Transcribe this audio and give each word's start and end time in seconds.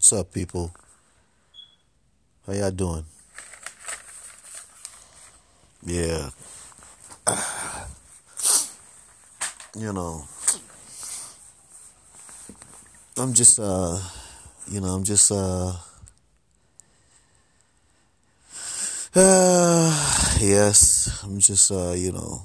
What's 0.00 0.14
up, 0.14 0.32
people? 0.32 0.72
How 2.46 2.54
y'all 2.54 2.70
doing? 2.70 3.04
Yeah. 5.84 6.30
You 9.78 9.92
know, 9.92 10.24
I'm 13.18 13.34
just, 13.34 13.60
uh, 13.60 14.00
you 14.70 14.80
know, 14.80 14.88
I'm 14.88 15.04
just, 15.04 15.30
uh, 15.30 15.74
uh, 19.14 20.36
yes, 20.40 21.20
I'm 21.22 21.38
just, 21.38 21.70
uh, 21.70 21.92
you 21.92 22.12
know, 22.12 22.42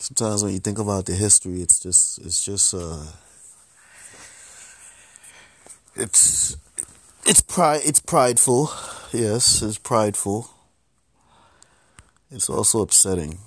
sometimes 0.00 0.42
when 0.42 0.54
you 0.54 0.58
think 0.58 0.78
about 0.78 1.04
the 1.04 1.14
history, 1.14 1.60
it's 1.60 1.78
just, 1.78 2.18
it's 2.20 2.42
just, 2.42 2.72
uh, 2.72 3.04
it's, 5.96 6.56
it's 7.26 7.40
pride, 7.40 7.82
it's 7.84 8.00
prideful. 8.00 8.70
Yes, 9.12 9.62
it's 9.62 9.78
prideful. 9.78 10.50
It's 12.30 12.50
also 12.50 12.80
upsetting. 12.80 13.38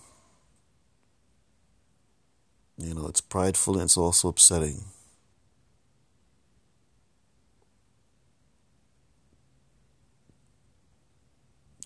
You 2.78 2.94
know, 2.94 3.08
it's 3.08 3.22
prideful 3.22 3.74
and 3.76 3.84
it's 3.84 3.98
also 3.98 4.30
upsetting. 4.30 4.84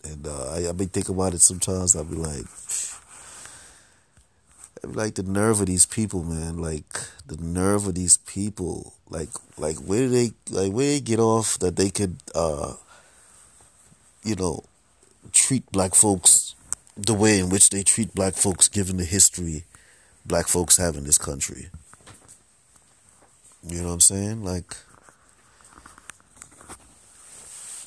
And 0.03 0.27
uh, 0.27 0.51
I, 0.51 0.69
I 0.69 0.71
be 0.73 0.85
thinking 0.85 1.15
about 1.15 1.33
it 1.33 1.41
sometimes. 1.41 1.95
I'll 1.95 2.03
be 2.03 2.15
like, 2.15 2.45
I 4.83 4.87
be 4.87 4.93
like 4.93 5.15
the 5.15 5.23
nerve 5.23 5.61
of 5.61 5.67
these 5.67 5.85
people, 5.85 6.23
man. 6.23 6.57
Like 6.57 6.99
the 7.25 7.37
nerve 7.37 7.87
of 7.87 7.95
these 7.95 8.17
people. 8.17 8.93
Like, 9.11 9.29
like 9.57 9.77
where 9.77 10.09
they, 10.09 10.31
like 10.49 10.71
where 10.71 10.87
they 10.87 10.99
get 10.99 11.19
off 11.19 11.59
that 11.59 11.75
they 11.75 11.91
could, 11.91 12.15
uh, 12.33 12.73
you 14.23 14.35
know, 14.35 14.63
treat 15.31 15.71
black 15.71 15.93
folks 15.93 16.55
the 16.97 17.13
way 17.13 17.37
in 17.37 17.49
which 17.49 17.69
they 17.69 17.83
treat 17.83 18.15
black 18.15 18.33
folks, 18.33 18.67
given 18.67 18.97
the 18.97 19.05
history 19.05 19.65
black 20.25 20.47
folks 20.47 20.77
have 20.77 20.95
in 20.95 21.03
this 21.03 21.17
country. 21.17 21.69
You 23.67 23.81
know 23.81 23.87
what 23.87 23.93
I'm 23.93 23.99
saying? 23.99 24.43
Like, 24.43 24.75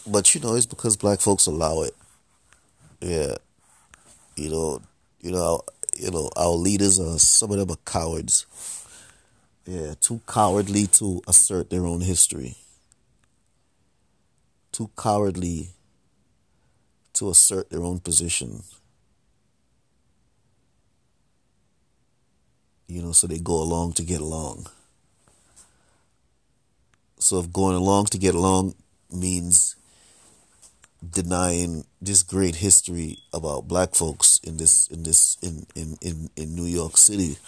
but 0.06 0.34
you 0.34 0.40
know, 0.40 0.54
it's 0.54 0.66
because 0.66 0.96
black 0.96 1.20
folks 1.20 1.46
allow 1.46 1.82
it. 1.82 1.94
Yeah, 3.00 3.34
you 4.36 4.50
know, 4.50 4.82
you 5.20 5.32
know, 5.32 5.62
you 5.98 6.10
know, 6.10 6.30
our 6.36 6.50
leaders 6.50 7.00
are 7.00 7.18
some 7.18 7.50
of 7.50 7.58
them 7.58 7.70
are 7.70 7.80
cowards. 7.84 8.46
Yeah, 9.66 9.94
too 9.98 10.20
cowardly 10.26 10.86
to 10.88 11.22
assert 11.26 11.70
their 11.70 11.86
own 11.86 12.02
history. 12.02 12.56
Too 14.72 14.90
cowardly 14.96 15.70
to 17.14 17.30
assert 17.30 17.70
their 17.70 17.82
own 17.82 18.00
position. 18.00 18.62
You 22.86 23.00
know, 23.00 23.12
so 23.12 23.26
they 23.26 23.38
go 23.38 23.54
along 23.62 23.94
to 23.94 24.02
get 24.02 24.20
along. 24.20 24.66
So 27.18 27.38
if 27.38 27.50
going 27.50 27.76
along 27.76 28.06
to 28.06 28.18
get 28.18 28.34
along 28.34 28.74
means 29.10 29.76
denying 31.10 31.84
this 32.02 32.22
great 32.22 32.56
history 32.56 33.18
about 33.32 33.68
black 33.68 33.94
folks 33.94 34.40
in 34.44 34.58
this 34.58 34.88
in 34.88 35.04
this 35.04 35.38
in 35.40 35.66
in 35.74 35.96
in, 36.02 36.30
in 36.36 36.54
New 36.54 36.66
York 36.66 36.98
City, 36.98 37.38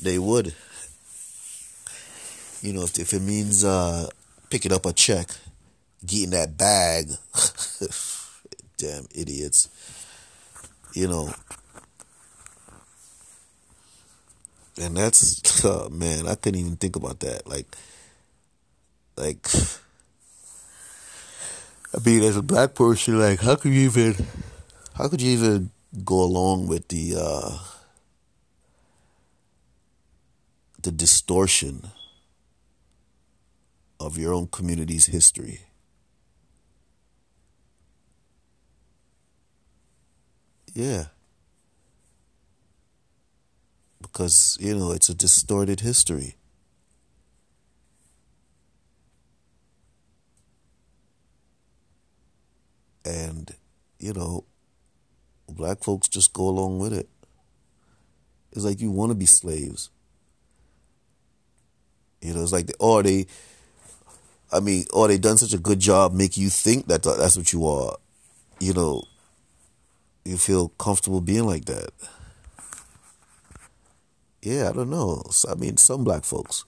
they 0.00 0.18
would. 0.18 0.54
You 2.64 2.72
know, 2.72 2.84
if 2.84 2.98
if 2.98 3.12
it 3.12 3.20
means 3.20 3.62
uh, 3.62 4.08
picking 4.48 4.72
up 4.72 4.86
a 4.86 4.94
check, 4.94 5.28
getting 6.06 6.30
that 6.30 6.56
bag, 6.56 7.10
damn 8.78 9.06
idiots. 9.14 9.68
You 10.94 11.08
know, 11.08 11.34
and 14.80 14.96
that's 14.96 15.62
oh, 15.66 15.90
man, 15.90 16.26
I 16.26 16.36
couldn't 16.36 16.58
even 16.58 16.76
think 16.76 16.96
about 16.96 17.20
that. 17.20 17.46
Like, 17.46 17.66
like, 19.18 19.46
I 21.94 21.98
mean, 22.02 22.22
as 22.22 22.38
a 22.38 22.42
black 22.42 22.74
person, 22.74 23.18
like, 23.18 23.40
how 23.40 23.56
could 23.56 23.72
you 23.74 23.82
even, 23.82 24.26
how 24.94 25.08
could 25.08 25.20
you 25.20 25.32
even 25.32 25.70
go 26.02 26.22
along 26.22 26.68
with 26.68 26.88
the 26.88 27.16
uh, 27.18 27.58
the 30.80 30.90
distortion 30.90 31.90
of 34.04 34.18
your 34.18 34.34
own 34.34 34.46
community's 34.48 35.06
history? 35.06 35.60
Yeah. 40.74 41.06
Because, 44.02 44.58
you 44.60 44.76
know, 44.76 44.92
it's 44.92 45.08
a 45.08 45.14
distorted 45.14 45.80
history. 45.80 46.36
And, 53.04 53.54
you 53.98 54.12
know, 54.12 54.44
black 55.48 55.82
folks 55.82 56.08
just 56.08 56.32
go 56.32 56.48
along 56.48 56.78
with 56.78 56.92
it. 56.92 57.08
It's 58.52 58.64
like 58.64 58.80
you 58.80 58.90
want 58.90 59.10
to 59.10 59.14
be 59.16 59.26
slaves. 59.26 59.90
You 62.20 62.34
know, 62.34 62.42
it's 62.42 62.52
like, 62.52 62.66
the, 62.66 62.74
or 62.78 63.02
they, 63.02 63.26
I 64.54 64.60
mean, 64.60 64.84
or 64.92 65.08
they 65.08 65.18
done 65.18 65.36
such 65.36 65.52
a 65.52 65.58
good 65.58 65.80
job 65.80 66.12
make 66.12 66.36
you 66.36 66.48
think 66.48 66.86
that 66.86 67.02
that's 67.02 67.36
what 67.36 67.52
you 67.52 67.66
are. 67.66 67.96
You 68.60 68.72
know, 68.72 69.02
you 70.24 70.36
feel 70.36 70.68
comfortable 70.70 71.20
being 71.20 71.44
like 71.44 71.64
that. 71.64 71.90
Yeah, 74.42 74.68
I 74.68 74.72
don't 74.72 74.90
know. 74.90 75.24
I 75.50 75.56
mean, 75.56 75.76
some 75.76 76.04
black 76.04 76.24
folks. 76.24 76.64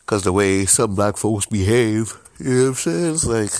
Because 0.00 0.22
the 0.22 0.32
way 0.32 0.64
some 0.64 0.94
black 0.94 1.16
folks 1.16 1.46
behave, 1.46 2.16
you 2.38 2.50
know 2.50 2.62
what 2.62 2.68
I'm 2.68 2.74
saying? 2.74 3.14
It's 3.14 3.26
like 3.26 3.50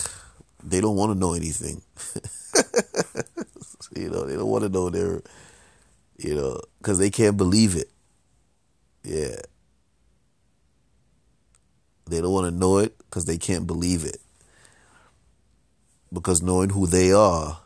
they 0.62 0.80
don't 0.80 0.96
want 0.96 1.12
to 1.12 1.18
know 1.18 1.34
anything. 1.34 1.82
you 3.96 4.08
know, 4.08 4.24
they 4.24 4.36
don't 4.36 4.48
want 4.48 4.62
to 4.62 4.70
know 4.70 4.88
their, 4.88 5.20
you 6.16 6.34
know, 6.34 6.60
because 6.78 6.98
they 6.98 7.10
can't 7.10 7.36
believe 7.36 7.74
it. 7.74 7.90
Yeah. 9.02 9.36
They 12.08 12.20
don't 12.20 12.32
want 12.32 12.46
to 12.46 12.58
know 12.58 12.78
it 12.78 12.96
because 12.98 13.24
they 13.26 13.38
can't 13.38 13.66
believe 13.66 14.04
it. 14.04 14.18
Because 16.12 16.42
knowing 16.42 16.70
who 16.70 16.86
they 16.86 17.12
are, 17.12 17.60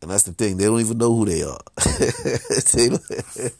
and 0.00 0.10
that's 0.10 0.24
the 0.24 0.32
thing, 0.32 0.56
they 0.56 0.64
don't 0.64 0.80
even 0.80 0.98
know 0.98 1.14
who 1.14 1.26
they 1.26 1.42
are. 1.42 1.60
they 2.72 2.90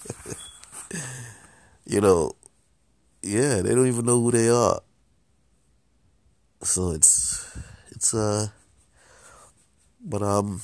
you 1.86 2.00
know, 2.00 2.32
yeah, 3.22 3.60
they 3.60 3.74
don't 3.74 3.86
even 3.86 4.06
know 4.06 4.20
who 4.20 4.30
they 4.30 4.48
are. 4.48 4.80
So 6.62 6.92
it's 6.92 7.46
it's 7.90 8.14
uh 8.14 8.48
but 10.00 10.22
um 10.22 10.62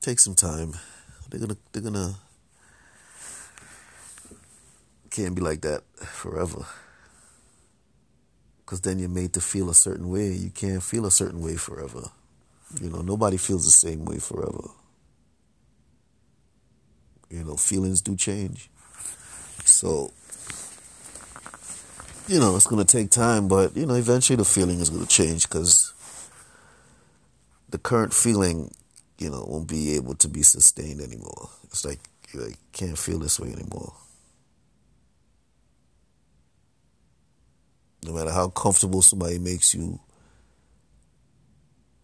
take 0.00 0.18
some 0.18 0.34
time. 0.34 0.74
They're 1.28 1.40
gonna 1.40 1.56
they're 1.72 1.82
gonna 1.82 2.14
can't 5.12 5.34
be 5.34 5.42
like 5.42 5.60
that 5.60 5.82
forever. 5.98 6.64
Cause 8.64 8.80
then 8.80 8.98
you're 8.98 9.10
made 9.10 9.34
to 9.34 9.40
feel 9.40 9.68
a 9.68 9.74
certain 9.74 10.08
way. 10.08 10.28
You 10.28 10.50
can't 10.50 10.82
feel 10.82 11.04
a 11.04 11.10
certain 11.10 11.42
way 11.42 11.56
forever. 11.56 12.08
You 12.80 12.88
know, 12.88 13.02
nobody 13.02 13.36
feels 13.36 13.66
the 13.66 13.70
same 13.70 14.06
way 14.06 14.18
forever. 14.18 14.68
You 17.28 17.44
know, 17.44 17.56
feelings 17.56 18.00
do 18.00 18.16
change. 18.16 18.70
So, 19.64 20.12
you 22.28 22.40
know, 22.40 22.56
it's 22.56 22.66
going 22.66 22.84
to 22.84 22.90
take 22.90 23.10
time, 23.10 23.46
but, 23.48 23.76
you 23.76 23.84
know, 23.84 23.94
eventually 23.94 24.36
the 24.36 24.44
feeling 24.44 24.80
is 24.80 24.88
going 24.88 25.02
to 25.02 25.08
change 25.08 25.48
because 25.48 25.92
the 27.68 27.78
current 27.78 28.14
feeling, 28.14 28.74
you 29.18 29.28
know, 29.28 29.44
won't 29.46 29.68
be 29.68 29.94
able 29.96 30.14
to 30.14 30.28
be 30.28 30.42
sustained 30.42 31.00
anymore. 31.00 31.50
It's 31.64 31.84
like 31.84 32.00
you 32.32 32.40
like, 32.40 32.56
can't 32.72 32.98
feel 32.98 33.18
this 33.18 33.38
way 33.38 33.52
anymore. 33.52 33.92
No 38.04 38.12
matter 38.12 38.30
how 38.30 38.48
comfortable 38.48 39.02
somebody 39.02 39.38
makes 39.38 39.74
you 39.74 40.00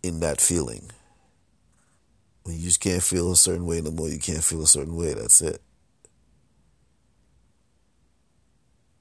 in 0.02 0.20
that 0.20 0.40
feeling. 0.40 0.90
When 2.44 2.56
you 2.56 2.62
just 2.62 2.80
can't 2.80 3.02
feel 3.02 3.32
a 3.32 3.36
certain 3.36 3.66
way 3.66 3.80
no 3.80 3.90
more, 3.90 4.08
you 4.08 4.18
can't 4.18 4.42
feel 4.42 4.62
a 4.62 4.66
certain 4.66 4.96
way. 4.96 5.12
That's 5.14 5.40
it. 5.40 5.60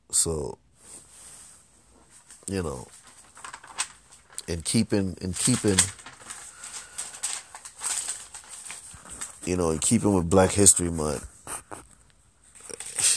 So, 0.09 0.57
you 2.47 2.63
know, 2.63 2.87
in 4.47 4.61
keeping, 4.63 5.15
in 5.21 5.33
keeping, 5.33 5.77
you 9.45 9.55
know, 9.55 9.71
in 9.71 9.79
keeping 9.79 10.13
with 10.13 10.29
Black 10.29 10.51
History 10.51 10.89
Month, 10.89 11.25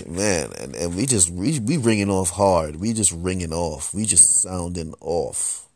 man, 0.07 0.53
and, 0.59 0.75
and 0.75 0.97
we 0.97 1.07
just 1.07 1.31
we 1.31 1.59
we 1.61 1.77
ringing 1.77 2.11
off 2.11 2.31
hard. 2.31 2.77
We 2.77 2.93
just 2.93 3.13
ringing 3.13 3.53
off. 3.53 3.95
We 3.95 4.05
just 4.05 4.43
sounding 4.43 4.95
off. 5.01 5.67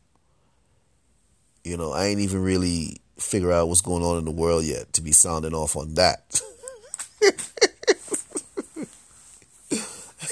You 1.63 1.77
know, 1.77 1.93
I 1.93 2.07
ain't 2.07 2.21
even 2.21 2.43
really 2.43 3.01
figure 3.19 3.53
out 3.53 3.69
what's 3.69 3.81
going 3.81 4.03
on 4.03 4.19
in 4.19 4.25
the 4.25 4.31
world 4.31 4.65
yet 4.65 4.93
to 4.95 5.03
be 5.03 5.13
sounding 5.13 5.55
off 5.55 5.77
on 5.77 5.95
that. 5.95 6.41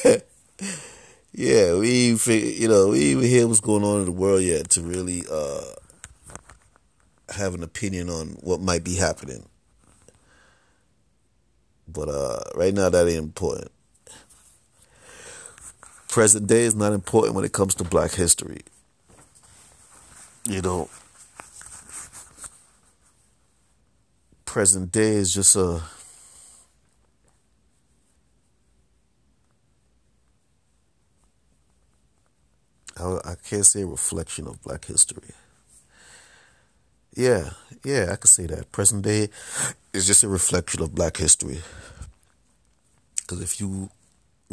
yeah, 1.33 1.75
we 1.77 2.15
you 2.15 2.69
know 2.69 2.89
we 2.89 2.99
even 3.01 3.25
hear 3.25 3.47
what's 3.47 3.61
going 3.61 3.85
on 3.85 4.01
in 4.01 4.07
the 4.07 4.13
world 4.13 4.43
yet 4.43 4.71
to 4.71 4.83
really 4.83 5.23
uh, 5.31 5.65
have 7.31 7.55
an 7.55 7.63
opinion 7.63 8.11
on 8.11 8.37
what 8.41 8.61
might 8.61 8.85
be 8.85 8.97
happening. 8.97 9.49
But 11.89 12.09
uh, 12.09 12.41
right 12.55 12.73
now, 12.73 12.89
that 12.89 13.07
ain't 13.07 13.19
important. 13.19 13.71
Present 16.13 16.47
day 16.47 16.65
is 16.65 16.75
not 16.75 16.93
important 16.93 17.35
when 17.35 17.43
it 17.43 17.53
comes 17.55 17.75
to 17.77 17.85
black 17.85 18.11
history. 18.11 18.61
You 20.47 20.61
know, 20.61 20.91
present 24.45 24.93
day 24.93 25.13
is 25.15 25.33
just 25.33 25.57
a 25.57 25.81
I 32.99 33.35
can't 33.49 33.65
say 33.65 33.81
a 33.81 33.87
reflection 33.87 34.47
of 34.47 34.63
black 34.63 34.85
history. 34.85 35.31
Yeah, 37.17 37.53
yeah, 37.87 38.11
I 38.13 38.17
can 38.17 38.27
say 38.27 38.45
that. 38.49 38.71
Present 38.71 39.01
day 39.01 39.31
is 39.95 40.07
just 40.07 40.25
a 40.25 40.29
reflection 40.29 40.83
of 40.83 40.95
black 40.95 41.17
history. 41.17 41.63
Because 43.17 43.41
if 43.41 43.59
you 43.59 43.89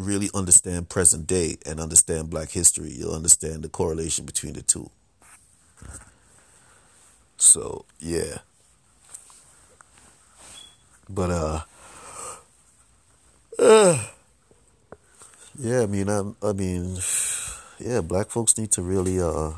really 0.00 0.30
understand 0.34 0.88
present 0.88 1.26
day 1.26 1.58
and 1.66 1.80
understand 1.80 2.30
black 2.30 2.50
history, 2.50 2.92
you'll 2.92 3.14
understand 3.14 3.62
the 3.62 3.68
correlation 3.68 4.26
between 4.26 4.54
the 4.54 4.62
two. 4.62 4.90
So, 7.36 7.84
yeah. 7.98 8.38
But, 11.08 11.30
uh, 11.30 11.60
uh 13.58 14.06
yeah, 15.58 15.82
I 15.82 15.86
mean, 15.86 16.08
I, 16.08 16.22
I 16.42 16.52
mean, 16.52 16.98
yeah, 17.78 18.00
black 18.00 18.28
folks 18.28 18.58
need 18.58 18.72
to 18.72 18.82
really, 18.82 19.20
uh, 19.20 19.52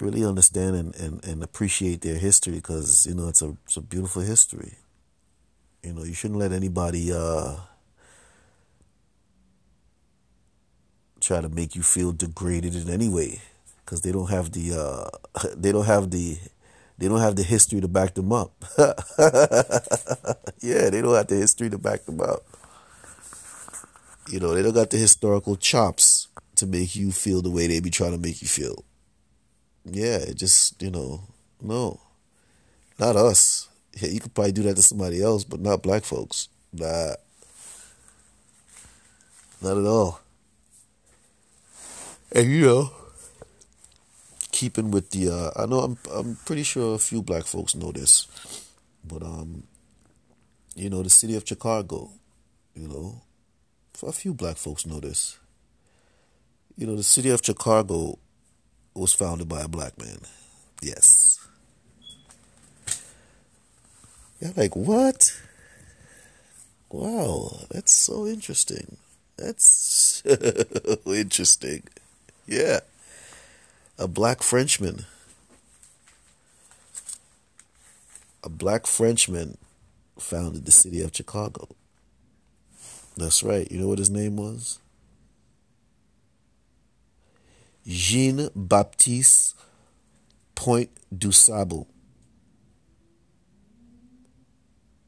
really 0.00 0.24
understand 0.24 0.76
and, 0.76 0.94
and, 0.96 1.24
and 1.24 1.42
appreciate 1.42 2.00
their 2.00 2.18
history 2.18 2.54
because, 2.54 3.06
you 3.06 3.14
know, 3.14 3.28
it's 3.28 3.42
a, 3.42 3.56
it's 3.64 3.76
a 3.76 3.80
beautiful 3.80 4.22
history. 4.22 4.74
You 5.84 5.92
know, 5.92 6.02
you 6.04 6.14
shouldn't 6.14 6.40
let 6.40 6.52
anybody 6.52 7.12
uh, 7.12 7.56
try 11.20 11.42
to 11.42 11.48
make 11.50 11.74
you 11.76 11.82
feel 11.82 12.12
degraded 12.12 12.74
in 12.74 12.88
any 12.88 13.08
way 13.08 13.40
because 13.84 14.00
they 14.00 14.10
don't 14.10 14.30
have 14.30 14.52
the 14.52 14.72
uh, 14.72 15.48
they 15.56 15.72
don't 15.72 15.84
have 15.84 16.10
the 16.10 16.38
they 16.96 17.08
don't 17.08 17.20
have 17.20 17.36
the 17.36 17.42
history 17.42 17.80
to 17.82 17.88
back 17.88 18.14
them 18.14 18.32
up. 18.32 18.52
yeah, 20.60 20.88
they 20.88 21.02
don't 21.02 21.14
have 21.14 21.26
the 21.26 21.36
history 21.36 21.68
to 21.68 21.76
back 21.76 22.06
them 22.06 22.20
up. 22.20 22.42
You 24.30 24.40
know, 24.40 24.54
they 24.54 24.62
don't 24.62 24.72
got 24.72 24.88
the 24.88 24.96
historical 24.96 25.56
chops 25.56 26.28
to 26.56 26.66
make 26.66 26.96
you 26.96 27.12
feel 27.12 27.42
the 27.42 27.50
way 27.50 27.66
they 27.66 27.80
be 27.80 27.90
trying 27.90 28.12
to 28.12 28.18
make 28.18 28.40
you 28.40 28.48
feel. 28.48 28.84
Yeah, 29.84 30.16
it 30.16 30.36
just 30.36 30.80
you 30.80 30.90
know, 30.90 31.24
no, 31.60 32.00
not 32.98 33.16
us. 33.16 33.68
Yeah, 34.00 34.08
you 34.08 34.20
could 34.20 34.34
probably 34.34 34.52
do 34.52 34.62
that 34.64 34.76
to 34.76 34.82
somebody 34.82 35.22
else, 35.22 35.44
but 35.44 35.60
not 35.60 35.82
black 35.82 36.04
folks. 36.04 36.48
Nah. 36.72 37.14
Not 39.62 39.78
at 39.78 39.86
all. 39.86 40.20
And 42.32 42.50
you 42.50 42.62
know, 42.62 42.90
keeping 44.50 44.90
with 44.90 45.10
the 45.10 45.30
uh, 45.30 45.50
I 45.56 45.66
know 45.66 45.80
I'm 45.80 45.98
I'm 46.12 46.36
pretty 46.44 46.64
sure 46.64 46.94
a 46.94 46.98
few 46.98 47.22
black 47.22 47.44
folks 47.44 47.74
know 47.74 47.92
this. 47.92 48.26
But 49.06 49.22
um 49.22 49.64
you 50.74 50.90
know, 50.90 51.02
the 51.02 51.10
city 51.10 51.36
of 51.36 51.46
Chicago, 51.46 52.10
you 52.74 52.88
know, 52.88 53.22
a 54.02 54.12
few 54.12 54.34
black 54.34 54.56
folks 54.56 54.84
know 54.84 54.98
this. 54.98 55.38
You 56.76 56.86
know, 56.86 56.96
the 56.96 57.04
city 57.04 57.30
of 57.30 57.40
Chicago 57.44 58.18
was 58.94 59.12
founded 59.12 59.48
by 59.48 59.62
a 59.62 59.68
black 59.68 59.96
man. 59.98 60.18
Yes. 60.82 61.23
You're 64.44 64.52
like, 64.58 64.76
what? 64.76 65.40
Wow, 66.90 67.60
that's 67.70 67.92
so 67.92 68.26
interesting. 68.26 68.98
That's 69.38 69.64
so 70.22 71.12
interesting. 71.14 71.84
Yeah. 72.46 72.80
A 73.98 74.06
black 74.06 74.42
Frenchman. 74.42 75.06
A 78.42 78.50
black 78.50 78.86
Frenchman 78.86 79.56
founded 80.18 80.66
the 80.66 80.72
city 80.72 81.00
of 81.00 81.16
Chicago. 81.16 81.66
That's 83.16 83.42
right. 83.42 83.70
You 83.72 83.80
know 83.80 83.88
what 83.88 83.98
his 83.98 84.10
name 84.10 84.36
was? 84.36 84.78
Jean 87.86 88.50
Baptiste 88.54 89.56
Point 90.54 90.90
du 91.16 91.32
Sable. 91.32 91.88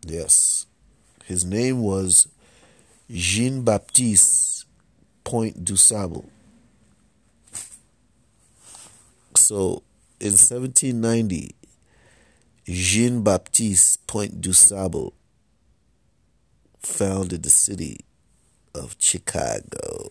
Yes. 0.07 0.67
His 1.25 1.45
name 1.45 1.83
was 1.83 2.29
Jean 3.11 3.63
Baptiste 3.63 4.67
Point 5.25 5.65
du 5.65 5.77
Sable. 5.77 6.31
So 9.35 9.83
in 10.21 10.33
1790, 10.33 11.55
Jean 12.69 13.23
Baptiste 13.23 14.07
Point 14.07 14.41
du 14.41 14.53
Sable 14.53 15.13
founded 16.81 17.43
the 17.43 17.51
city 17.51 17.99
of 18.75 18.95
Chicago. 18.99 20.09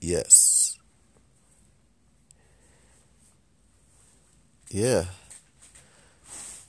Yes. 0.00 0.78
Yeah. 4.68 5.04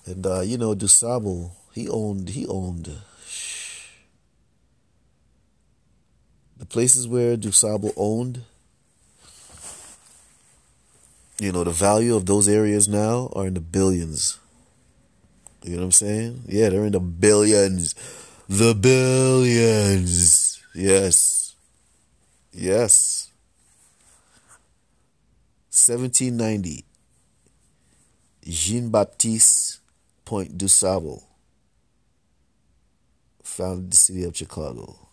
And 0.06 0.26
uh, 0.26 0.42
you 0.42 0.58
know, 0.58 0.76
DuSable 0.76 1.52
he 1.78 1.88
owned 1.88 2.30
he 2.30 2.48
owned 2.48 2.98
the 6.58 6.66
places 6.66 7.08
where 7.08 7.38
DuSable 7.38 7.94
owned. 7.96 8.42
You 11.40 11.52
know, 11.52 11.64
the 11.64 11.70
value 11.70 12.16
of 12.16 12.26
those 12.26 12.48
areas 12.48 12.88
now 12.88 13.32
are 13.36 13.46
in 13.46 13.54
the 13.54 13.62
billions. 13.62 14.40
You 15.62 15.74
know 15.74 15.82
what 15.82 15.86
I'm 15.86 15.92
saying? 15.92 16.42
Yeah, 16.48 16.70
they're 16.70 16.86
in 16.86 16.94
the 16.94 17.00
billions. 17.00 17.94
The 18.50 18.74
billions. 18.74 20.60
Yes. 20.74 21.54
Yes. 22.52 23.30
1790. 25.70 26.86
Jean 28.48 28.90
Baptiste 28.90 29.80
Point 30.26 30.58
du 30.58 30.68
Sable 30.68 31.27
founded 33.58 33.92
the 33.92 33.98
city 33.98 34.24
of 34.24 34.38
Chicago. 34.38 35.08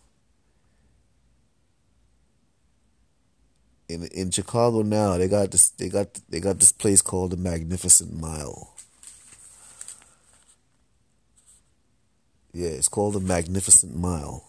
In 3.88 4.04
in 4.08 4.30
Chicago 4.30 4.82
now, 4.82 5.16
they 5.16 5.28
got 5.28 5.50
this 5.50 5.70
they 5.70 5.88
got 5.88 6.20
they 6.28 6.40
got 6.40 6.60
this 6.60 6.72
place 6.72 7.00
called 7.00 7.30
the 7.32 7.36
Magnificent 7.36 8.12
Mile. 8.20 8.74
Yeah, 12.52 12.68
it's 12.68 12.88
called 12.88 13.14
the 13.14 13.20
Magnificent 13.20 13.96
Mile. 13.96 14.44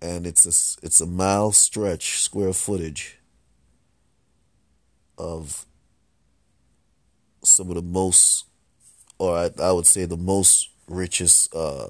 And 0.00 0.26
it's 0.26 0.46
a, 0.46 0.86
it's 0.86 1.00
a 1.02 1.06
mile 1.06 1.52
stretch, 1.52 2.20
square 2.20 2.54
footage 2.54 3.18
of 5.18 5.66
some 7.44 7.68
of 7.68 7.74
the 7.74 7.82
most, 7.82 8.46
or 9.18 9.36
I, 9.36 9.50
I 9.62 9.72
would 9.72 9.86
say 9.86 10.06
the 10.06 10.16
most 10.16 10.70
richest 10.90 11.54
uh, 11.54 11.88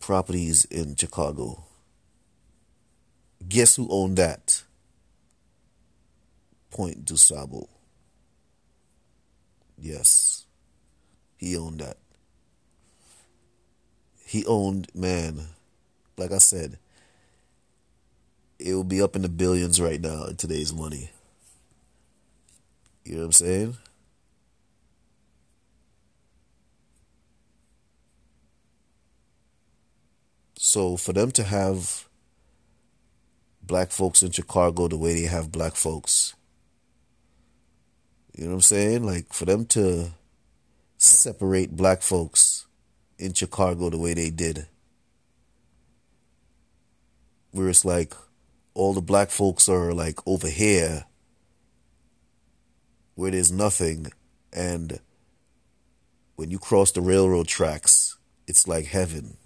properties 0.00 0.64
in 0.66 0.96
Chicago. 0.96 1.64
Guess 3.46 3.76
who 3.76 3.88
owned 3.90 4.16
that? 4.16 4.62
Point 6.70 7.04
du 7.04 7.16
Sable. 7.16 7.68
Yes, 9.76 10.46
he 11.36 11.56
owned 11.56 11.80
that. 11.80 11.98
He 14.24 14.44
owned, 14.46 14.88
man, 14.94 15.48
like 16.16 16.32
I 16.32 16.38
said, 16.38 16.78
it 18.58 18.74
will 18.74 18.84
be 18.84 19.00
up 19.00 19.16
in 19.16 19.22
the 19.22 19.28
billions 19.28 19.80
right 19.80 20.00
now 20.00 20.24
in 20.24 20.36
today's 20.36 20.72
money. 20.74 21.10
You 23.04 23.14
know 23.14 23.20
what 23.20 23.26
I'm 23.26 23.32
saying? 23.32 23.76
So 30.68 30.98
for 30.98 31.14
them 31.14 31.30
to 31.30 31.44
have 31.44 32.06
black 33.62 33.90
folks 33.90 34.22
in 34.22 34.32
Chicago 34.32 34.86
the 34.86 34.98
way 34.98 35.14
they 35.14 35.26
have 35.26 35.50
black 35.50 35.74
folks, 35.76 36.34
you 38.36 38.44
know 38.44 38.50
what 38.50 38.56
I'm 38.56 38.60
saying? 38.60 39.02
Like 39.02 39.32
for 39.32 39.46
them 39.46 39.64
to 39.68 40.10
separate 40.98 41.74
black 41.74 42.02
folks 42.02 42.66
in 43.18 43.32
Chicago 43.32 43.88
the 43.88 43.96
way 43.96 44.12
they 44.12 44.28
did, 44.28 44.66
where 47.52 47.70
it's 47.70 47.86
like 47.86 48.12
all 48.74 48.92
the 48.92 49.00
black 49.00 49.30
folks 49.30 49.70
are 49.70 49.94
like 49.94 50.18
over 50.26 50.48
here 50.48 51.06
where 53.14 53.30
there's 53.30 53.50
nothing 53.50 54.08
and 54.52 55.00
when 56.36 56.50
you 56.50 56.58
cross 56.58 56.92
the 56.92 57.00
railroad 57.00 57.48
tracks 57.48 58.18
it's 58.46 58.68
like 58.68 58.84
heaven 58.84 59.38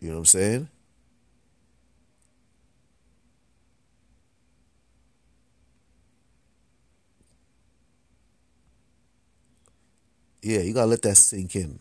you 0.00 0.08
know 0.08 0.14
what 0.14 0.20
i'm 0.20 0.24
saying? 0.24 0.68
Yeah 10.42 10.60
you 10.60 10.72
gotta 10.72 10.86
let 10.86 11.02
that 11.02 11.16
sink 11.16 11.54
in. 11.54 11.78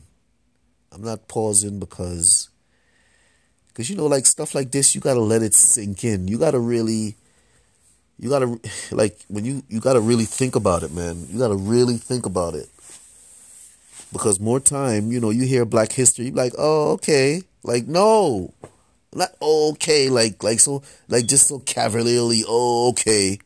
I'm 0.91 1.01
not 1.01 1.27
pausing 1.27 1.79
because 1.79 2.49
because 3.67 3.89
you 3.89 3.95
know 3.95 4.07
like 4.07 4.25
stuff 4.25 4.53
like 4.53 4.71
this 4.71 4.93
you 4.93 5.01
gotta 5.01 5.21
let 5.21 5.41
it 5.41 5.53
sink 5.53 6.03
in. 6.03 6.27
You 6.27 6.37
gotta 6.37 6.59
really 6.59 7.15
you 8.17 8.29
gotta 8.29 8.59
like 8.91 9.17
when 9.29 9.45
you 9.45 9.63
you 9.69 9.79
gotta 9.79 10.01
really 10.01 10.25
think 10.25 10.55
about 10.55 10.83
it 10.83 10.91
man. 10.91 11.25
You 11.29 11.39
gotta 11.39 11.55
really 11.55 11.97
think 11.97 12.25
about 12.25 12.53
it. 12.53 12.69
Because 14.11 14.39
more 14.39 14.59
time 14.59 15.11
you 15.11 15.19
know 15.19 15.29
you 15.29 15.45
hear 15.45 15.63
black 15.65 15.91
history 15.93 16.25
you 16.25 16.31
like 16.31 16.53
oh 16.57 16.91
okay 16.93 17.43
like 17.63 17.87
no. 17.87 18.53
Not 19.13 19.35
okay 19.41 20.09
like 20.09 20.43
like 20.43 20.59
so 20.59 20.83
like 21.07 21.25
just 21.25 21.47
so 21.47 21.59
cavalierly 21.59 22.43
oh 22.47 22.89
okay. 22.89 23.39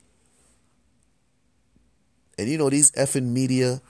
And 2.38 2.50
you 2.50 2.58
know 2.58 2.70
these 2.70 2.91
effing 2.91 3.27
media 3.27 3.82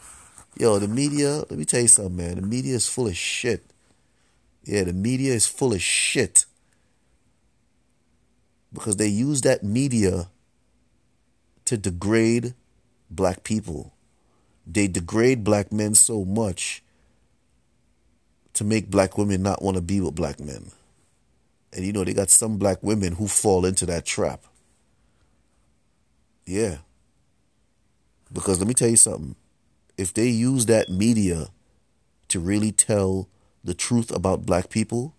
yo 0.56 0.78
the 0.78 0.88
media 0.88 1.38
let 1.50 1.52
me 1.52 1.66
tell 1.66 1.82
you 1.82 1.88
something 1.88 2.16
man. 2.16 2.36
The 2.36 2.42
media 2.44 2.76
is 2.76 2.88
full 2.88 3.08
of 3.08 3.18
shit. 3.18 3.66
Yeah 4.64 4.84
the 4.84 4.94
media 4.94 5.34
is 5.34 5.48
full 5.48 5.74
of 5.74 5.82
shit. 5.82 6.46
Because 8.72 8.98
they 8.98 9.08
use 9.08 9.42
that 9.42 9.64
media 9.64 10.30
to 11.66 11.78
degrade 11.78 12.54
black 13.10 13.44
people. 13.44 13.94
They 14.68 14.88
degrade 14.88 15.44
black 15.44 15.72
men 15.72 15.96
so 15.96 16.24
much 16.24 16.83
to 18.54 18.64
make 18.64 18.90
black 18.90 19.18
women 19.18 19.42
not 19.42 19.62
want 19.62 19.76
to 19.76 19.82
be 19.82 20.00
with 20.00 20.16
black 20.16 20.40
men. 20.40 20.72
And 21.72 21.86
you 21.86 21.92
know, 21.92 22.04
they 22.04 22.14
got 22.14 22.30
some 22.30 22.58
black 22.58 22.84
women 22.84 23.14
who 23.14 23.28
fall 23.28 23.66
into 23.66 23.86
that 23.88 24.06
trap. 24.06 24.44
Yeah. 26.46 26.78
Because 28.32 28.60
let 28.60 28.68
me 28.68 28.74
tell 28.74 28.90
you 28.90 28.98
something. 28.98 29.36
If 29.98 30.14
they 30.14 30.28
use 30.28 30.66
that 30.68 30.90
media 30.90 31.50
to 32.30 32.40
really 32.40 32.72
tell 32.72 33.28
the 33.64 33.74
truth 33.74 34.12
about 34.12 34.46
black 34.46 34.70
people, 34.70 35.16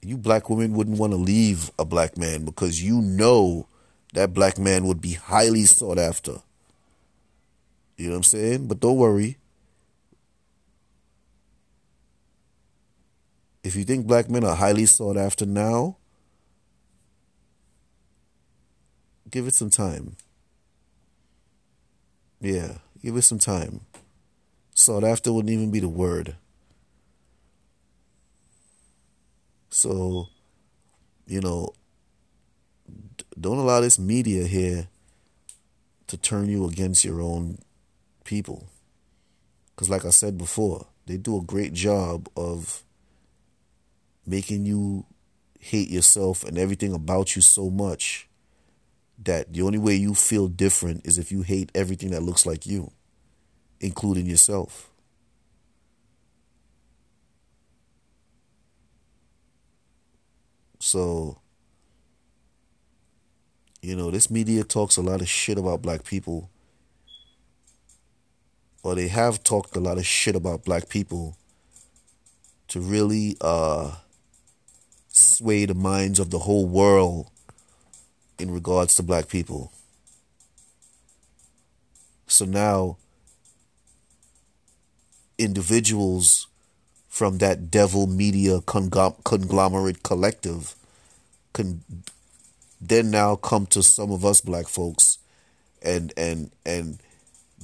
you 0.00 0.16
black 0.16 0.48
women 0.48 0.74
wouldn't 0.74 0.98
want 0.98 1.12
to 1.12 1.16
leave 1.16 1.70
a 1.78 1.84
black 1.84 2.16
man 2.16 2.44
because 2.44 2.82
you 2.82 3.00
know 3.00 3.66
that 4.14 4.32
black 4.32 4.58
man 4.58 4.86
would 4.86 5.00
be 5.00 5.12
highly 5.12 5.64
sought 5.64 5.98
after. 5.98 6.36
You 7.96 8.06
know 8.06 8.12
what 8.12 8.16
I'm 8.18 8.22
saying? 8.24 8.68
But 8.68 8.80
don't 8.80 8.96
worry. 8.96 9.38
If 13.68 13.76
you 13.76 13.84
think 13.84 14.06
black 14.06 14.30
men 14.30 14.44
are 14.44 14.56
highly 14.56 14.86
sought 14.86 15.18
after 15.18 15.44
now, 15.44 15.98
give 19.30 19.46
it 19.46 19.52
some 19.52 19.68
time. 19.68 20.16
Yeah, 22.40 22.78
give 23.04 23.14
it 23.18 23.22
some 23.24 23.38
time. 23.38 23.82
Sought 24.74 25.04
after 25.04 25.34
wouldn't 25.34 25.52
even 25.52 25.70
be 25.70 25.80
the 25.80 25.88
word. 25.90 26.36
So, 29.68 30.28
you 31.26 31.42
know, 31.42 31.74
don't 33.38 33.58
allow 33.58 33.80
this 33.80 33.98
media 33.98 34.46
here 34.46 34.88
to 36.06 36.16
turn 36.16 36.48
you 36.48 36.66
against 36.66 37.04
your 37.04 37.20
own 37.20 37.58
people. 38.24 38.70
Because, 39.74 39.90
like 39.90 40.06
I 40.06 40.10
said 40.10 40.38
before, 40.38 40.86
they 41.04 41.18
do 41.18 41.36
a 41.36 41.42
great 41.42 41.74
job 41.74 42.30
of 42.34 42.82
making 44.28 44.66
you 44.66 45.06
hate 45.58 45.90
yourself 45.90 46.44
and 46.44 46.58
everything 46.58 46.92
about 46.92 47.34
you 47.34 47.42
so 47.42 47.70
much 47.70 48.28
that 49.18 49.52
the 49.52 49.62
only 49.62 49.78
way 49.78 49.94
you 49.94 50.14
feel 50.14 50.46
different 50.46 51.04
is 51.06 51.18
if 51.18 51.32
you 51.32 51.42
hate 51.42 51.72
everything 51.74 52.10
that 52.10 52.22
looks 52.22 52.46
like 52.46 52.66
you, 52.66 52.92
including 53.80 54.26
yourself. 54.26 54.90
So, 60.78 61.40
you 63.82 63.96
know, 63.96 64.10
this 64.10 64.30
media 64.30 64.62
talks 64.62 64.96
a 64.96 65.02
lot 65.02 65.20
of 65.20 65.28
shit 65.28 65.58
about 65.58 65.82
black 65.82 66.04
people, 66.04 66.48
or 68.84 68.94
they 68.94 69.08
have 69.08 69.42
talked 69.42 69.74
a 69.76 69.80
lot 69.80 69.98
of 69.98 70.06
shit 70.06 70.36
about 70.36 70.64
black 70.64 70.88
people 70.88 71.36
to 72.68 72.80
really 72.80 73.36
uh, 73.40 73.96
sway 75.38 75.64
the 75.66 75.74
minds 75.74 76.18
of 76.18 76.30
the 76.30 76.40
whole 76.40 76.66
world 76.66 77.30
in 78.40 78.50
regards 78.50 78.96
to 78.96 79.04
black 79.04 79.28
people. 79.28 79.72
So 82.26 82.44
now, 82.44 82.96
individuals 85.38 86.48
from 87.08 87.38
that 87.38 87.70
devil 87.70 88.08
media 88.08 88.60
conglomerate 88.60 90.02
collective 90.02 90.74
can 91.52 91.84
then 92.80 93.10
now 93.12 93.36
come 93.36 93.66
to 93.66 93.82
some 93.82 94.10
of 94.10 94.24
us 94.24 94.40
black 94.40 94.66
folks 94.66 95.18
and 95.82 96.12
and 96.16 96.50
and 96.66 96.98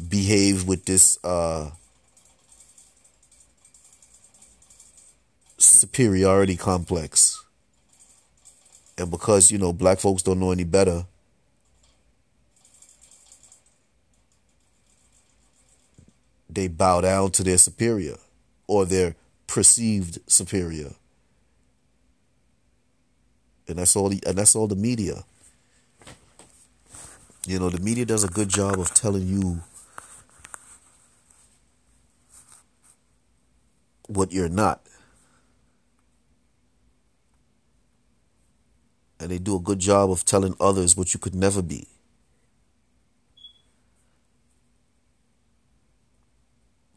behave 0.08 0.66
with 0.66 0.84
this 0.86 1.18
uh 1.24 1.70
superiority 5.58 6.56
complex 6.56 7.33
and 8.98 9.10
because 9.10 9.50
you 9.50 9.58
know 9.58 9.72
black 9.72 9.98
folks 9.98 10.22
don't 10.22 10.40
know 10.40 10.50
any 10.52 10.64
better 10.64 11.04
they 16.48 16.68
bow 16.68 17.00
down 17.00 17.30
to 17.30 17.42
their 17.42 17.58
superior 17.58 18.16
or 18.66 18.84
their 18.84 19.16
perceived 19.46 20.18
superior 20.26 20.90
and 23.68 23.78
that's 23.78 23.96
all. 23.96 24.08
The, 24.08 24.20
and 24.26 24.36
that's 24.36 24.54
all 24.54 24.66
the 24.66 24.76
media. 24.76 25.24
You 27.46 27.58
know, 27.58 27.68
the 27.68 27.80
media 27.80 28.06
does 28.06 28.24
a 28.24 28.28
good 28.28 28.48
job 28.48 28.78
of 28.78 28.94
telling 28.94 29.26
you 29.26 29.60
what 34.06 34.32
you're 34.32 34.48
not. 34.48 34.80
And 39.24 39.32
they 39.32 39.38
do 39.38 39.56
a 39.56 39.60
good 39.60 39.78
job 39.78 40.10
of 40.10 40.26
telling 40.26 40.54
others 40.60 40.96
what 40.98 41.14
you 41.14 41.18
could 41.18 41.34
never 41.34 41.62
be. 41.62 41.88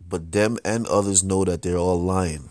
But 0.06 0.34
them 0.34 0.58
and 0.66 0.86
others 0.88 1.24
know 1.24 1.46
that 1.46 1.62
they're 1.62 1.78
all 1.78 2.02
lying. 2.02 2.50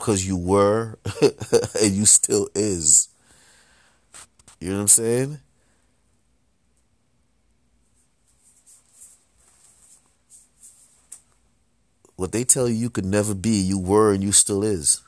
because 0.00 0.26
you 0.26 0.34
were 0.34 0.98
and 1.82 1.92
you 1.92 2.06
still 2.06 2.48
is. 2.54 3.08
You 4.58 4.70
know 4.70 4.76
what 4.76 4.80
I'm 4.80 4.88
saying? 4.88 5.40
What 12.16 12.32
they 12.32 12.44
tell 12.44 12.66
you 12.66 12.74
you 12.74 12.88
could 12.88 13.04
never 13.04 13.34
be, 13.34 13.60
you 13.60 13.78
were 13.78 14.12
and 14.14 14.22
you 14.22 14.32
still 14.32 14.64
is. 14.64 15.02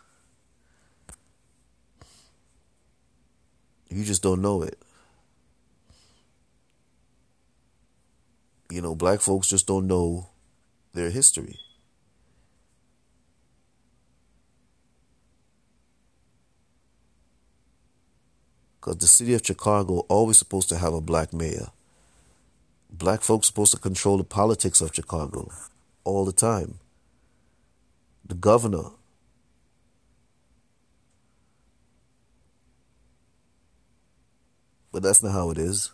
You 3.92 4.04
just 4.04 4.22
don't 4.22 4.40
know 4.40 4.62
it. 4.62 4.78
You 8.70 8.80
know, 8.80 8.94
black 8.94 9.20
folks 9.20 9.48
just 9.48 9.66
don't 9.66 9.86
know 9.86 10.30
their 10.94 11.10
history. 11.10 11.58
Because 18.80 18.96
the 18.96 19.06
city 19.06 19.34
of 19.34 19.44
Chicago 19.44 20.06
always 20.08 20.38
supposed 20.38 20.70
to 20.70 20.78
have 20.78 20.94
a 20.94 21.02
black 21.02 21.34
mayor. 21.34 21.68
Black 22.90 23.20
folks 23.20 23.48
supposed 23.48 23.72
to 23.72 23.78
control 23.78 24.16
the 24.16 24.24
politics 24.24 24.80
of 24.80 24.94
Chicago. 24.94 25.50
all 26.04 26.24
the 26.24 26.32
time. 26.32 26.78
The 28.26 28.34
governor. 28.34 28.90
But 34.92 35.02
that's 35.02 35.22
not 35.22 35.32
how 35.32 35.50
it 35.50 35.58
is. 35.58 35.90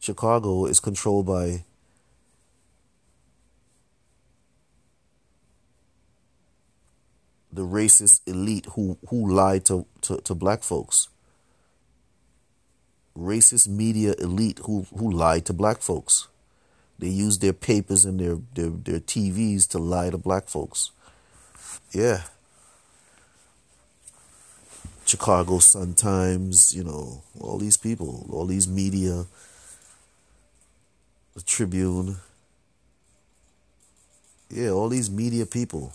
Chicago 0.00 0.66
is 0.66 0.80
controlled 0.80 1.26
by 1.26 1.64
the 7.52 7.62
racist 7.62 8.20
elite 8.26 8.66
who 8.72 8.98
who 9.08 9.32
lie 9.32 9.58
to, 9.60 9.86
to, 10.02 10.16
to 10.22 10.34
black 10.34 10.62
folks. 10.62 11.08
Racist 13.16 13.68
media 13.68 14.14
elite 14.18 14.60
who 14.64 14.86
who 14.98 15.10
lie 15.10 15.40
to 15.40 15.52
black 15.52 15.80
folks. 15.80 16.28
They 16.98 17.08
use 17.08 17.38
their 17.38 17.52
papers 17.52 18.04
and 18.04 18.20
their, 18.20 18.38
their, 18.54 18.70
their 18.70 19.00
TVs 19.00 19.68
to 19.70 19.78
lie 19.78 20.10
to 20.10 20.18
black 20.18 20.48
folks. 20.48 20.90
Yeah. 21.92 22.22
Chicago 25.04 25.58
Sun 25.58 25.94
Times, 25.94 26.74
you 26.74 26.84
know, 26.84 27.22
all 27.40 27.58
these 27.58 27.76
people, 27.76 28.26
all 28.30 28.46
these 28.46 28.66
media, 28.68 29.26
the 31.34 31.42
Tribune. 31.42 32.16
Yeah, 34.50 34.70
all 34.70 34.88
these 34.88 35.10
media 35.10 35.46
people 35.46 35.92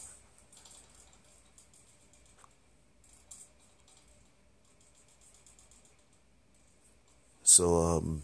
So, 7.49 7.97
um, 7.97 8.21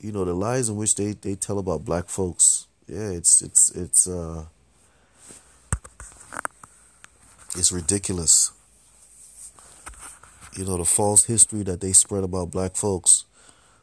you 0.00 0.10
know, 0.10 0.24
the 0.24 0.34
lies 0.34 0.68
in 0.68 0.74
which 0.74 0.96
they, 0.96 1.12
they 1.12 1.36
tell 1.36 1.60
about 1.60 1.84
black 1.84 2.08
folks, 2.08 2.66
yeah, 2.88 3.10
it's 3.10 3.40
it's 3.42 3.70
it's 3.70 4.08
uh, 4.08 4.44
it's 7.54 7.72
ridiculous. 7.72 8.52
You 10.56 10.64
know, 10.64 10.76
the 10.76 10.84
false 10.84 11.24
history 11.24 11.62
that 11.64 11.80
they 11.80 11.92
spread 11.92 12.24
about 12.24 12.50
black 12.50 12.76
folks. 12.76 13.24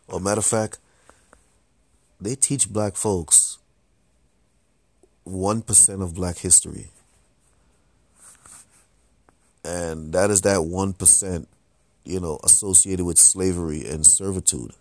Or 0.07 0.19
matter 0.19 0.39
of 0.39 0.45
fact, 0.45 0.79
they 2.19 2.35
teach 2.35 2.69
black 2.69 2.95
folks 2.95 3.57
one 5.23 5.61
percent 5.61 6.01
of 6.01 6.13
black 6.13 6.37
history. 6.37 6.87
And 9.63 10.13
that 10.13 10.29
is 10.29 10.41
that 10.41 10.63
one 10.63 10.93
percent 10.93 11.47
you 12.03 12.19
know, 12.19 12.39
associated 12.43 13.05
with 13.05 13.17
slavery 13.17 13.85
and 13.85 14.05
servitude. 14.05 14.71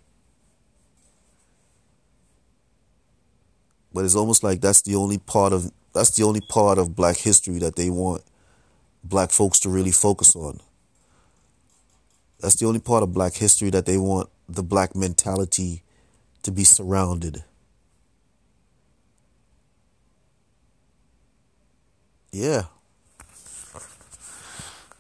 But 3.93 4.05
it's 4.05 4.15
almost 4.15 4.45
like 4.45 4.61
that's 4.61 4.83
the 4.83 4.95
only 4.95 5.19
part 5.19 5.53
of 5.53 5.73
that's 5.93 6.17
the 6.17 6.25
only 6.25 6.41
part 6.41 6.79
of 6.79 6.95
black 6.95 7.17
history 7.17 7.59
that 7.59 7.77
they 7.77 7.91
want 7.91 8.23
black 9.02 9.30
folks 9.30 9.59
to 9.61 9.69
really 9.69 9.90
focus 9.90 10.35
on. 10.37 10.61
That's 12.40 12.57
the 12.57 12.66
only 12.66 12.80
part 12.80 13.02
of 13.02 13.12
black 13.12 13.35
history 13.35 13.71
that 13.71 13.87
they 13.87 13.97
want 13.97 14.30
the 14.49 14.62
black 14.62 14.97
mentality 14.97 15.83
to 16.42 16.50
be 16.50 16.64
surrounded. 16.64 17.45
Yeah. 22.32 22.65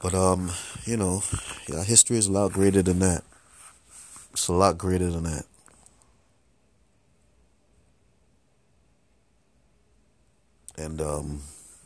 But 0.02 0.14
um 0.14 0.50
you 0.84 0.96
know, 0.96 1.22
yeah, 1.68 1.84
history 1.84 2.18
is 2.18 2.26
a 2.26 2.32
lot 2.32 2.52
greater 2.52 2.82
than 2.82 2.98
that. 3.00 3.22
It's 4.32 4.48
a 4.48 4.52
lot 4.52 4.78
greater 4.78 5.10
than 5.10 5.24
that. 5.24 5.44
And 10.80 11.00
um, 11.02 11.42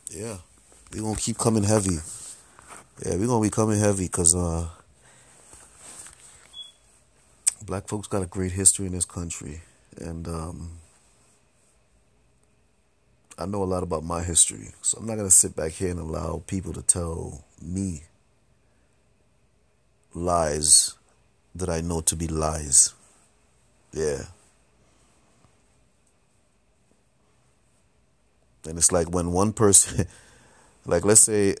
yeah, 0.09 0.37
we're 0.93 1.01
gonna 1.01 1.15
keep 1.15 1.37
coming 1.37 1.63
heavy. 1.63 1.97
Yeah, 3.05 3.15
we're 3.15 3.27
gonna 3.27 3.41
be 3.41 3.49
coming 3.49 3.79
heavy 3.79 4.05
because 4.05 4.35
uh, 4.35 4.67
black 7.65 7.87
folks 7.87 8.07
got 8.07 8.23
a 8.23 8.27
great 8.27 8.51
history 8.51 8.85
in 8.85 8.93
this 8.93 9.05
country, 9.05 9.61
and 9.97 10.27
um, 10.27 10.71
I 13.37 13.45
know 13.45 13.63
a 13.63 13.65
lot 13.65 13.83
about 13.83 14.03
my 14.03 14.23
history, 14.23 14.69
so 14.81 14.97
I'm 14.97 15.05
not 15.05 15.15
gonna 15.17 15.29
sit 15.29 15.55
back 15.55 15.73
here 15.73 15.89
and 15.91 15.99
allow 15.99 16.43
people 16.47 16.73
to 16.73 16.81
tell 16.81 17.43
me 17.61 18.03
lies 20.13 20.95
that 21.53 21.69
I 21.69 21.81
know 21.81 22.01
to 22.01 22.15
be 22.15 22.27
lies. 22.27 22.93
Yeah. 23.91 24.23
And 28.67 28.77
it's 28.77 28.91
like 28.91 29.09
when 29.09 29.31
one 29.31 29.53
person, 29.53 30.07
like 30.85 31.05
let's 31.05 31.21
say 31.21 31.55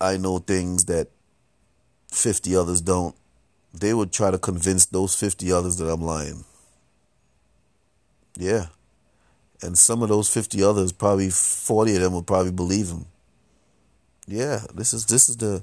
I 0.00 0.16
know 0.16 0.38
things 0.38 0.84
that 0.86 1.08
50 2.12 2.56
others 2.56 2.80
don't, 2.80 3.14
they 3.72 3.92
would 3.94 4.12
try 4.12 4.30
to 4.30 4.38
convince 4.38 4.86
those 4.86 5.14
50 5.14 5.52
others 5.52 5.76
that 5.78 5.86
I'm 5.86 6.02
lying. 6.02 6.44
Yeah. 8.36 8.66
And 9.62 9.76
some 9.76 10.02
of 10.02 10.08
those 10.08 10.32
50 10.32 10.62
others, 10.62 10.92
probably 10.92 11.30
40 11.30 11.96
of 11.96 12.02
them 12.02 12.12
would 12.14 12.26
probably 12.26 12.52
believe 12.52 12.88
him. 12.88 13.06
Yeah, 14.26 14.62
this 14.74 14.92
is 14.92 15.06
this 15.06 15.28
is 15.28 15.36
the 15.36 15.62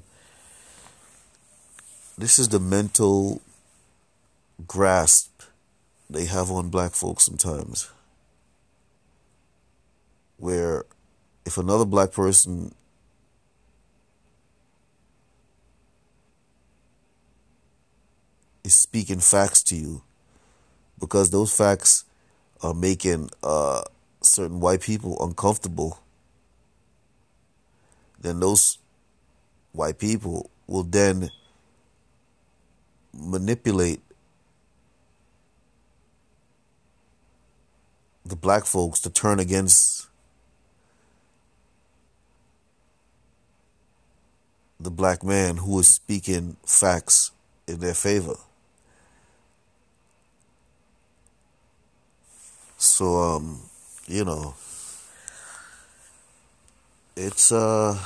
this 2.16 2.38
is 2.38 2.48
the 2.48 2.58
mental 2.58 3.42
grasp 4.66 5.42
they 6.08 6.24
have 6.24 6.50
on 6.50 6.70
black 6.70 6.92
folks 6.92 7.24
sometimes. 7.24 7.90
Where 10.38 10.86
if 11.46 11.58
another 11.58 11.84
black 11.84 12.12
person 12.12 12.74
is 18.62 18.74
speaking 18.74 19.20
facts 19.20 19.62
to 19.62 19.76
you, 19.76 20.02
because 20.98 21.30
those 21.30 21.54
facts 21.54 22.04
are 22.62 22.74
making 22.74 23.28
uh, 23.42 23.82
certain 24.22 24.60
white 24.60 24.80
people 24.80 25.16
uncomfortable, 25.22 25.98
then 28.18 28.40
those 28.40 28.78
white 29.72 29.98
people 29.98 30.50
will 30.66 30.82
then 30.82 31.30
manipulate 33.12 34.00
the 38.24 38.34
black 38.34 38.64
folks 38.64 38.98
to 39.00 39.10
turn 39.10 39.38
against 39.38 39.93
the 44.84 44.90
black 44.90 45.24
man 45.24 45.56
who 45.56 45.78
is 45.80 45.88
speaking 45.88 46.56
facts 46.64 47.32
in 47.66 47.80
their 47.80 47.94
favor. 47.94 48.36
So 52.76 53.16
um, 53.16 53.62
you 54.06 54.24
know, 54.24 54.54
it's 57.16 57.50
uh 57.50 57.98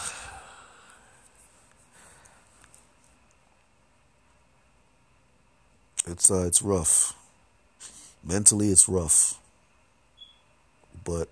It's 6.10 6.30
uh, 6.30 6.46
it's 6.46 6.62
rough. 6.62 7.14
Mentally, 8.24 8.70
it's 8.70 8.88
rough. 8.88 9.38
But 11.04 11.28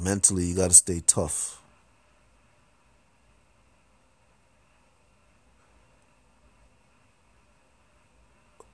mentally, 0.00 0.44
you 0.44 0.56
got 0.56 0.68
to 0.68 0.74
stay 0.74 1.02
tough. 1.06 1.60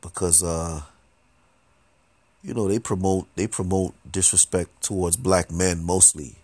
Because 0.00 0.42
uh, 0.42 0.82
you 2.42 2.54
know 2.54 2.68
they 2.68 2.78
promote 2.78 3.26
they 3.34 3.46
promote 3.46 3.94
disrespect 4.10 4.82
towards 4.82 5.16
black 5.16 5.50
men 5.50 5.84
mostly. 5.84 6.36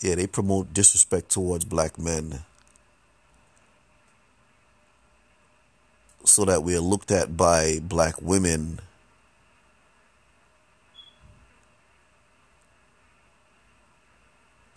Yeah, 0.00 0.14
they 0.14 0.26
promote 0.26 0.72
disrespect 0.72 1.30
towards 1.30 1.64
black 1.64 1.98
men. 1.98 2.40
So 6.24 6.44
that 6.44 6.62
we 6.62 6.76
are 6.76 6.80
looked 6.80 7.10
at 7.10 7.36
by 7.36 7.80
black 7.80 8.20
women 8.20 8.80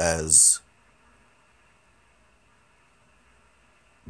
as 0.02 0.60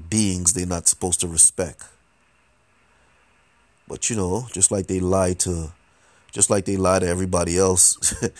beings 0.10 0.54
they're 0.54 0.66
not 0.66 0.88
supposed 0.88 1.20
to 1.20 1.28
respect. 1.28 1.84
But 3.88 4.10
you 4.10 4.16
know, 4.16 4.48
just 4.52 4.72
like 4.72 4.88
they 4.88 5.00
lie 5.00 5.34
to 5.34 5.72
just 6.32 6.50
like 6.50 6.66
they 6.66 6.78
lie 6.78 7.00
to 7.00 7.08
everybody 7.08 7.58
else 7.58 8.16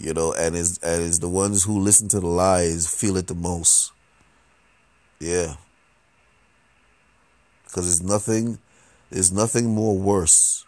You 0.00 0.12
know, 0.12 0.34
and 0.34 0.54
is 0.54 0.78
and 0.78 1.02
is 1.02 1.20
the 1.20 1.28
ones 1.28 1.64
who 1.64 1.78
listen 1.80 2.08
to 2.08 2.20
the 2.20 2.26
lies 2.26 2.86
feel 2.86 3.16
it 3.16 3.28
the 3.28 3.34
most. 3.34 3.92
Yeah. 5.18 5.56
Because 7.64 7.84
there's 7.84 8.02
nothing, 8.02 8.58
there's 9.10 9.32
nothing 9.32 9.74
more 9.74 9.96
worse 9.96 10.65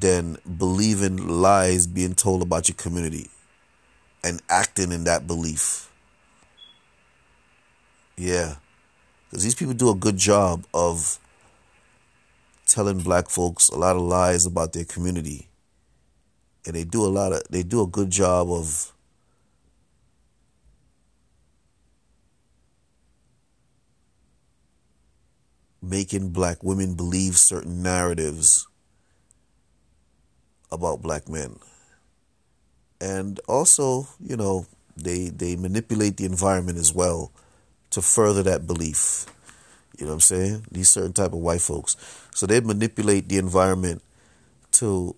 than 0.00 0.38
believing 0.58 1.16
lies 1.28 1.86
being 1.86 2.14
told 2.14 2.42
about 2.42 2.68
your 2.68 2.76
community 2.76 3.30
and 4.22 4.40
acting 4.48 4.92
in 4.92 5.04
that 5.04 5.26
belief. 5.26 5.90
Yeah. 8.16 8.56
Because 9.28 9.44
these 9.44 9.54
people 9.54 9.74
do 9.74 9.90
a 9.90 9.94
good 9.94 10.16
job 10.16 10.64
of 10.72 11.18
telling 12.66 12.98
black 12.98 13.28
folks 13.28 13.68
a 13.68 13.76
lot 13.76 13.96
of 13.96 14.02
lies 14.02 14.46
about 14.46 14.72
their 14.72 14.84
community. 14.84 15.48
And 16.66 16.74
they 16.74 16.84
do 16.84 17.04
a 17.04 17.08
lot 17.08 17.32
of, 17.32 17.42
they 17.50 17.62
do 17.62 17.82
a 17.82 17.86
good 17.86 18.10
job 18.10 18.50
of 18.50 18.92
making 25.82 26.30
black 26.30 26.62
women 26.64 26.94
believe 26.94 27.36
certain 27.36 27.82
narratives 27.82 28.66
about 30.74 31.02
black 31.02 31.28
men. 31.28 31.56
And 33.00 33.40
also, 33.48 34.08
you 34.20 34.36
know, 34.36 34.66
they 34.96 35.28
they 35.28 35.56
manipulate 35.56 36.16
the 36.16 36.24
environment 36.24 36.78
as 36.78 36.92
well 36.94 37.32
to 37.90 38.02
further 38.02 38.42
that 38.44 38.66
belief. 38.66 39.26
You 39.98 40.06
know 40.06 40.12
what 40.12 40.14
I'm 40.16 40.20
saying? 40.20 40.66
These 40.70 40.88
certain 40.90 41.12
type 41.12 41.32
of 41.32 41.40
white 41.40 41.62
folks. 41.62 41.96
So 42.34 42.46
they 42.46 42.60
manipulate 42.60 43.28
the 43.28 43.38
environment 43.38 44.02
to 44.72 45.16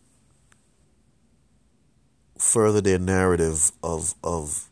further 2.39 2.81
their 2.81 2.99
narrative 2.99 3.73
of 3.83 4.15
of 4.23 4.69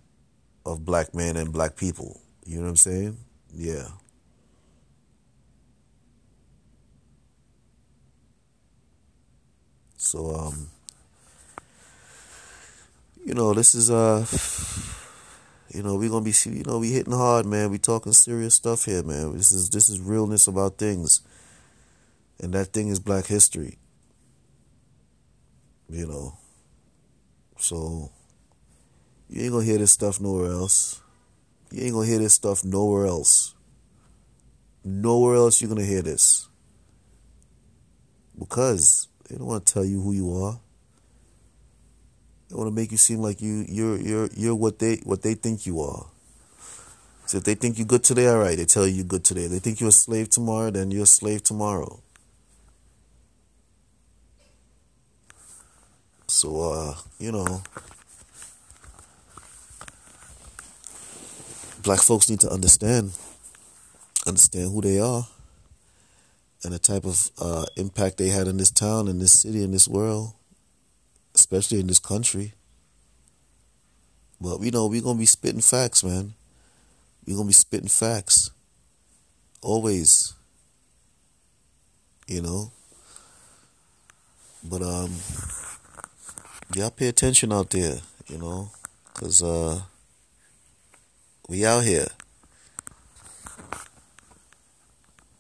of 0.67 0.85
black 0.85 1.15
men 1.15 1.37
and 1.37 1.53
black 1.53 1.77
people. 1.77 2.21
You 2.47 2.59
know 2.59 2.65
what 2.65 2.71
I'm 2.71 2.77
saying? 2.77 3.19
Yeah. 3.55 3.89
So 9.97 10.35
um 10.35 10.69
you 13.25 13.35
know, 13.35 13.55
this 13.55 13.75
is 13.75 13.91
uh 13.91 14.27
you 15.75 15.83
know, 15.83 15.97
we're 15.97 16.11
gonna 16.11 16.25
be 16.25 16.35
you 16.45 16.63
know, 16.65 16.79
we 16.79 16.93
hitting 16.93 17.13
hard, 17.13 17.47
man. 17.47 17.71
We 17.71 17.79
talking 17.79 18.13
serious 18.13 18.55
stuff 18.55 18.85
here, 18.85 19.03
man. 19.03 19.37
This 19.37 19.51
is 19.51 19.71
this 19.71 19.89
is 19.89 20.01
realness 20.01 20.47
about 20.47 20.79
things. 20.79 21.23
And 22.41 22.53
that 22.53 22.67
thing 22.67 22.89
is 22.89 23.01
black 23.01 23.27
history. 23.27 23.79
You 25.89 26.07
know. 26.07 26.39
So 27.59 28.11
you 29.29 29.43
ain't 29.43 29.53
gonna 29.53 29.65
hear 29.65 29.79
this 29.79 29.93
stuff 29.93 30.21
nowhere 30.21 30.53
else. 30.53 31.01
You 31.71 31.83
ain't 31.85 31.95
gonna 31.95 32.07
hear 32.07 32.19
this 32.19 32.35
stuff 32.35 32.65
nowhere 32.65 33.07
else. 33.07 33.55
Nowhere 34.85 35.37
else 35.37 35.63
you're 35.63 35.71
gonna 35.71 35.85
hear 35.85 36.03
this. 36.03 36.49
Because 38.39 39.09
they 39.29 39.37
don't 39.37 39.47
want 39.47 39.65
to 39.65 39.73
tell 39.73 39.85
you 39.85 40.03
who 40.03 40.13
you 40.13 40.37
are. 40.37 40.61
They 42.55 42.59
want 42.59 42.69
to 42.69 42.81
make 42.81 42.93
you 42.93 42.97
seem 42.97 43.19
like 43.19 43.43
you 43.43 43.67
you're 43.69 43.99
you're 43.99 44.29
you're 44.37 44.55
what 44.55 44.79
they 44.79 44.99
what 45.03 45.23
they 45.23 45.35
think 45.35 45.67
you 45.67 45.81
are. 45.81 46.07
So 47.27 47.39
if 47.39 47.43
they 47.43 47.57
think 47.57 47.79
you're 47.79 47.87
good 47.87 48.05
today, 48.05 48.29
all 48.29 48.39
right, 48.39 48.57
they 48.57 48.65
tell 48.65 48.87
you 48.87 48.95
you're 48.95 49.05
good 49.05 49.25
today. 49.25 49.47
If 49.47 49.51
they 49.51 49.59
think 49.59 49.81
you're 49.81 49.89
a 49.89 49.93
slave 49.93 50.31
tomorrow, 50.31 50.71
then 50.71 50.93
you're 50.93 51.03
a 51.03 51.07
slave 51.07 51.43
tomorrow. 51.43 52.01
So 56.29 56.61
uh, 56.61 56.95
you 57.19 57.33
know, 57.33 57.65
black 61.83 62.03
folks 62.03 62.31
need 62.31 62.39
to 62.43 62.51
understand 62.51 63.15
understand 64.29 64.71
who 64.71 64.81
they 64.81 65.01
are 65.01 65.27
and 66.63 66.73
the 66.73 66.79
type 66.79 67.05
of 67.05 67.33
uh, 67.41 67.65
impact 67.77 68.19
they 68.19 68.29
had 68.29 68.47
in 68.47 68.59
this 68.59 68.71
town, 68.71 69.09
in 69.09 69.19
this 69.19 69.33
city, 69.33 69.65
in 69.65 69.73
this 69.73 69.89
world, 69.89 70.35
especially 71.45 71.79
in 71.79 71.87
this 71.87 71.99
country. 71.99 72.55
But 74.41 74.61
we 74.61 74.71
know 74.71 74.87
we're 74.87 75.03
gonna 75.03 75.19
be 75.19 75.27
spitting 75.27 75.61
facts, 75.61 76.03
man. 76.03 76.33
We're 77.27 77.37
gonna 77.37 77.49
be 77.49 77.53
spitting 77.53 77.91
facts. 77.91 78.51
Always. 79.61 80.33
You 82.27 82.41
know. 82.41 82.73
But 84.65 84.81
um 84.81 85.13
y'all 86.75 86.91
pay 86.91 87.09
attention 87.09 87.53
out 87.53 87.69
there, 87.69 87.99
you 88.27 88.39
know, 88.39 88.71
cause 89.13 89.43
uh 89.43 89.83
we 91.47 91.67
out 91.67 91.85
here. 91.85 92.07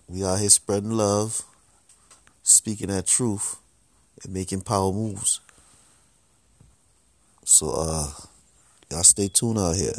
We 0.07 0.23
out 0.23 0.39
here 0.39 0.51
spreading 0.51 0.91
love, 0.91 1.41
speaking 2.43 2.89
that 2.89 3.07
truth, 3.07 3.57
and 4.23 4.35
making 4.35 4.61
power 4.61 4.93
moves. 4.93 5.41
So 7.45 7.71
uh 7.77 8.11
y'all 8.91 9.03
stay 9.03 9.29
tuned 9.29 9.59
out 9.59 9.77
here. 9.77 9.93